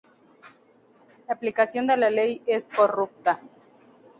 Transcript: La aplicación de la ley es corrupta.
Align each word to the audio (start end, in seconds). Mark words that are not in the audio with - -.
La 1.27 1.31
aplicación 1.35 1.85
de 1.85 1.95
la 1.95 2.09
ley 2.09 2.41
es 2.47 2.69
corrupta. 2.75 3.39